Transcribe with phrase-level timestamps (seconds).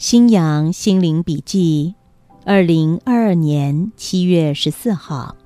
[0.00, 1.94] 新阳心灵笔记，
[2.46, 5.36] 二零二二年七月十四号。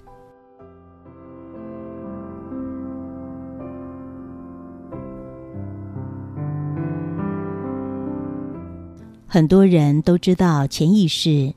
[9.27, 11.53] 很多人都知道潜意识，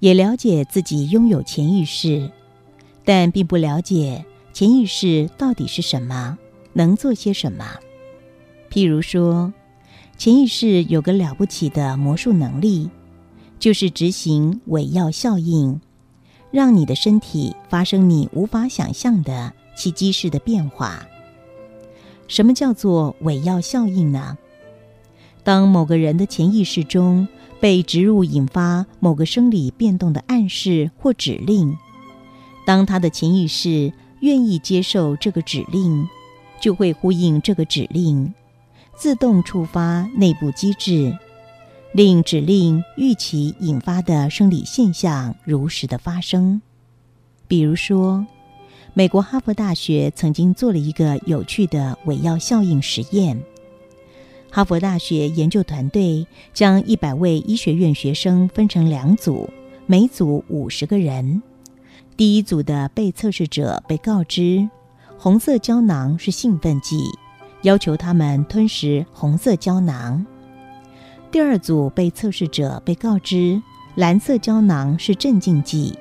[0.00, 2.30] 也了解自己拥有潜意识，
[3.06, 6.36] 但并不了解潜意识到底是什么，
[6.74, 7.64] 能做些什么。
[8.68, 9.50] 譬如说。
[10.16, 12.88] 潜意识有个了不起的魔术能力，
[13.58, 15.80] 就是执行伪药效应，
[16.50, 21.06] 让你的身体发生你无法想象的奇迹式的变化。
[22.26, 24.38] 什么叫做伪药效应呢？
[25.42, 27.28] 当某个人的潜意识中
[27.60, 31.76] 被植入引发某个生理变动的暗示或指令，
[32.64, 36.08] 当他的潜意识愿意接受这个指令，
[36.60, 38.32] 就会呼应这个指令。
[38.96, 41.16] 自动触发内部机制，
[41.92, 46.62] 令指令预期引发的生理现象如实的发生。
[47.46, 48.24] 比如说，
[48.94, 53.42] 美国哈佛大学曾经做了一个有趣的伪药效应实验。
[54.50, 59.50] 哈佛大学研究团队将一百位医学院学生分成两组，
[59.86, 61.42] 每组五十个人。
[62.16, 64.68] 第一组的被测试者被告知，
[65.18, 67.04] 红色胶囊是兴奋剂。
[67.64, 70.24] 要求他们吞食红色胶囊。
[71.30, 73.60] 第二组被测试者被告知
[73.94, 75.98] 蓝色胶囊是镇静剂，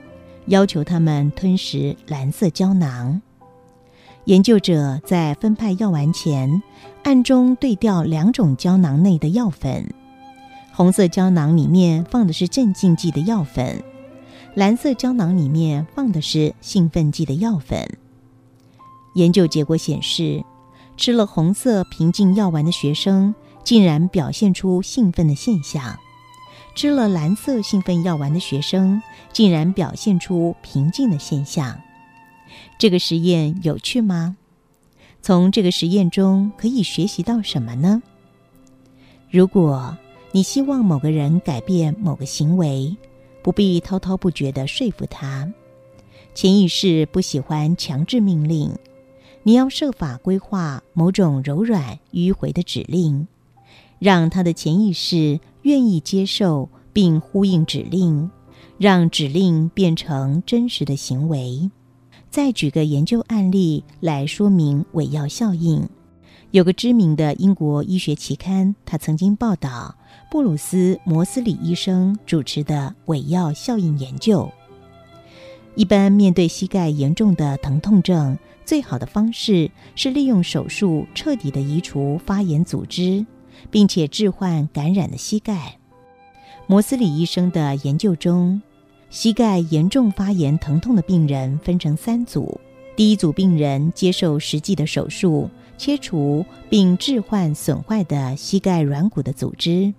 [0.48, 3.22] 要求他们吞食蓝色胶囊。
[4.26, 6.62] 研究者在分派药丸前，
[7.04, 9.90] 暗中对调两种胶囊内的药粉。
[10.74, 13.82] 红色胶囊里面放的是镇静剂的药粉，
[14.54, 17.88] 蓝色胶囊里面放的是兴奋剂的药粉。
[19.16, 20.44] 研究结果显示。
[21.04, 25.98] 吃了红色平静药丸的学生，竟然表现出兴奋的现象；
[26.76, 29.04] 吃了蓝色兴奋药丸的学生，
[29.34, 31.78] 竟然表现出平静的现象。
[32.80, 34.38] 这个实验有趣吗？
[35.22, 38.02] 从这个实验中可以学习到什么呢？
[39.30, 39.98] 如果
[40.32, 42.96] 你希望某个人改变某个行为，
[43.42, 45.52] 不必滔滔不绝地说服他。
[46.34, 48.74] 潜意识不喜欢强制命令。
[49.44, 53.28] 你要设法规划某种柔软迂回的指令，
[54.00, 58.32] 让他的潜意识愿意接受并呼应指令，
[58.78, 61.70] 让指令变成真实的行为。
[62.30, 65.88] 再举个研究案例来说明伪药效应。
[66.52, 69.94] 有个知名的英国医学期刊，他曾经报道
[70.32, 74.50] 布鲁斯·摩斯里医生主持的伪药效应研究。
[75.76, 78.38] 一般面对膝盖严重的疼痛症。
[78.66, 83.26] 最好的方式是利用手术彻底的移除发炎组织，
[83.70, 85.78] 并且置换感染的膝盖。
[86.66, 88.62] 摩斯里医生的研究中，
[89.10, 92.58] 膝盖严重发炎疼痛的病人分成三组：
[92.96, 99.94] 第一组病人接受实际的手术，切除并置换损坏的膝盖软骨的组织；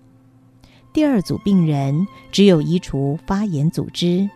[0.95, 4.27] 第二组病人只有移除发炎组织。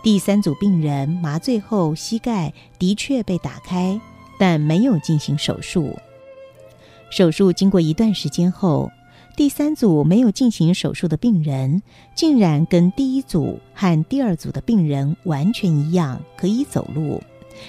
[0.00, 4.00] 第三组病人麻醉后，膝盖的确被打开，
[4.38, 5.96] 但没有进行手术。
[7.10, 8.90] 手术经过一段时间后，
[9.36, 11.82] 第三组没有进行手术的病人，
[12.14, 17.20] 竟然跟第一组和第二组的病人完全一样，可以走路，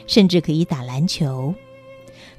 [0.05, 1.53] 甚至可以打篮球。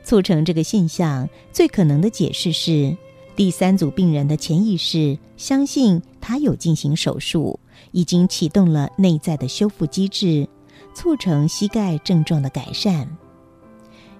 [0.04, 2.96] 促成这个现象最可能的解释是，
[3.34, 7.58] 第三组病人的潜意识相信他有进行手术。
[7.92, 10.48] 已经启动了内在的修复机制，
[10.94, 13.08] 促成膝盖症状的改善。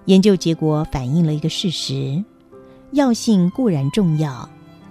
[0.05, 2.23] 研究结果反映了一个事实：
[2.91, 4.49] 药性固然重要，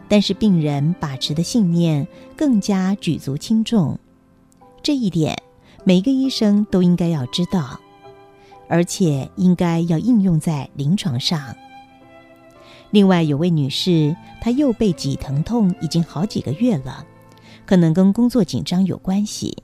[0.08, 2.06] 但是病人把持的信念
[2.36, 3.98] 更加举足轻重。
[4.82, 5.36] 这一点，
[5.84, 7.78] 每个医生都应该要知道，
[8.68, 11.54] 而且应该要应用在临床上。
[12.90, 17.04] 另外，有位女士，她右背脊疼痛已经好几个月了。
[17.70, 19.56] 可能跟工作紧张有关系，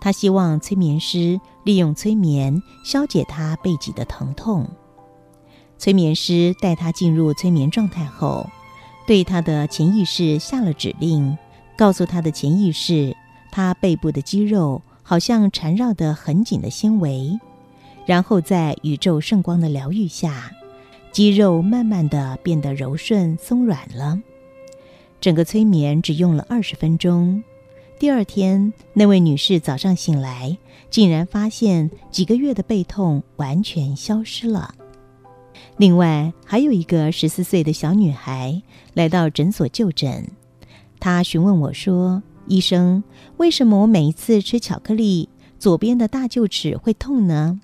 [0.00, 4.68] 他希望催眠师利用催眠消解他背脊的疼痛。
[5.78, 8.50] 催眠师带他进入催眠状态后，
[9.06, 11.38] 对他的潜意识下了指令：
[11.78, 13.16] 告诉他的潜意识，
[13.52, 17.38] 他背部的肌肉好像缠绕得很紧的纤维，
[18.06, 20.50] 然后在宇宙圣光的疗愈下，
[21.12, 24.18] 肌肉慢慢的变得柔顺松软了。
[25.20, 27.42] 整个催眠只用了二十分钟。
[27.98, 30.56] 第二天，那位女士早上醒来，
[30.90, 34.74] 竟然发现几个月的背痛完全消失了。
[35.78, 38.60] 另外，还有一个十四岁的小女孩
[38.92, 40.28] 来到诊所就诊，
[41.00, 43.02] 她询问我说：“医生，
[43.38, 47.58] 为什么我每一次吃巧克力，左边的大臼齿会痛呢？”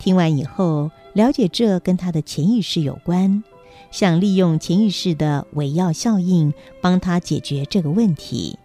[0.00, 3.44] 听完以后，了解这跟她的潜意识有关。
[3.92, 8.58] 想利用潜意识的伪药效应帮他解决这个问题，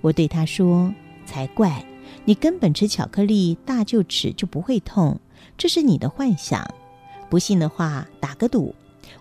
[0.00, 0.92] 我对他说
[1.26, 1.84] ：“才怪！
[2.24, 5.20] 你根本吃巧克力大臼齿就不会痛，
[5.58, 6.66] 这是你的幻想。
[7.28, 8.74] 不信的话，打个赌，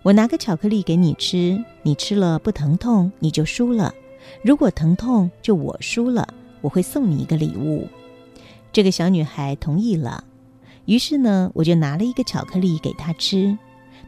[0.04, 3.94] 我拿个巧克力给你吃，你吃了不疼痛，你就输了；
[4.42, 7.90] 如果疼痛，就我输了，我会送你一个礼物。”
[8.72, 10.24] 这个小女孩同意了，
[10.86, 13.58] 于是呢，我就拿了一个巧克力给她吃，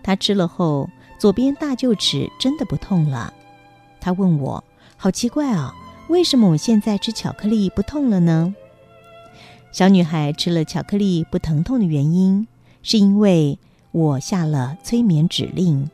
[0.02, 0.90] 她吃了后。
[1.24, 3.34] 左边大臼齿真的不痛了，
[4.02, 4.62] 他问我
[4.98, 5.74] ：“好奇怪啊，
[6.10, 8.54] 为什么我现在吃巧克力不痛了呢？”
[9.72, 12.46] 小女孩吃了巧克力不疼痛的原因，
[12.82, 13.58] 是因为
[13.94, 15.90] 我下了催眠指令。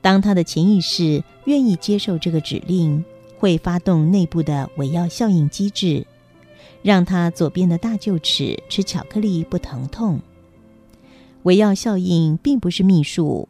[0.00, 3.04] 当她的潜意识愿意接受这个指令，
[3.38, 6.04] 会发动内部的伪药效应机制，
[6.82, 10.20] 让她左边的大臼齿吃巧克力不疼痛。
[11.44, 13.48] 伪药效应并不是秘术。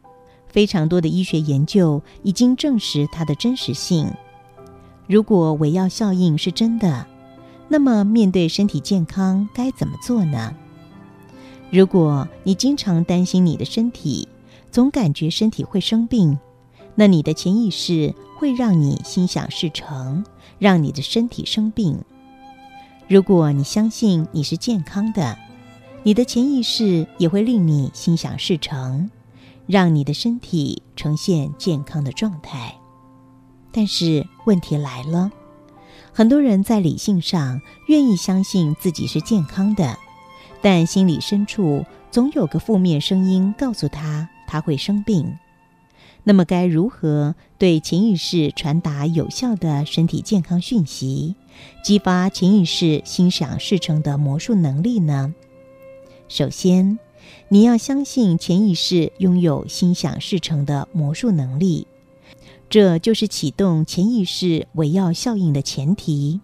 [0.58, 4.10] 非常多的医学研究已经证实它的真实性。
[5.06, 7.06] 如果伪药效应是真的，
[7.68, 10.52] 那么面对身体健康该怎么做呢？
[11.70, 14.26] 如果你经常担心你的身体，
[14.72, 16.36] 总感觉身体会生病，
[16.96, 20.24] 那你的潜意识会让你心想事成，
[20.58, 22.00] 让你的身体生病。
[23.06, 25.38] 如果你相信你是健康的，
[26.02, 29.08] 你的潜意识也会令你心想事成。
[29.68, 32.74] 让你的身体呈现健康的状态，
[33.70, 35.30] 但是问题来了，
[36.10, 39.98] 很多人在理性上愿意相信自己是健康的，
[40.62, 45.38] 但心里深处总有个负面声音告诉他他会生病。
[46.24, 51.34] 那么该如何对潜意识传达有效的身体健康讯息，
[51.84, 55.34] 激发潜意识心想事成的魔术能力呢？
[56.26, 56.98] 首先。
[57.48, 61.86] 你要相信潜意识拥有心想事成的魔术能力，
[62.68, 66.40] 这就是启动潜意识围绕效应的前提。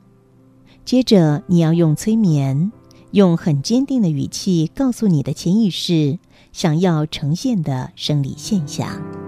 [0.85, 2.71] 接着，你要用催眠，
[3.11, 6.19] 用很坚定的语气告诉你的潜意识
[6.53, 9.24] 想要呈现的生理现象。